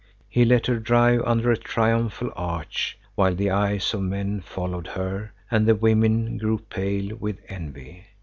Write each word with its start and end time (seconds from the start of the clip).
He 0.27 0.45
let 0.45 0.65
her 0.65 0.79
drive 0.79 1.21
under 1.27 1.51
a 1.51 1.55
triumphal 1.57 2.31
arch, 2.35 2.97
while 3.13 3.35
the 3.35 3.51
eyes 3.51 3.93
of 3.93 4.01
men 4.01 4.41
followed 4.41 4.87
her 4.87 5.31
and 5.51 5.67
the 5.67 5.75
women 5.75 6.39
grew 6.39 6.57
pale 6.57 7.15
with 7.17 7.37
envy. 7.47 8.05